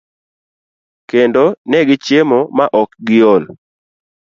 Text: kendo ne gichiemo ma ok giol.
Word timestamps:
kendo 1.09 1.43
ne 1.69 1.79
gichiemo 1.87 2.39
ma 2.57 2.65
ok 2.81 2.89
giol. 3.07 3.43